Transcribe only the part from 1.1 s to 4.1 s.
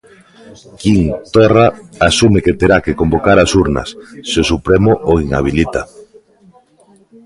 Torra asume que terá que convocar ás urnas,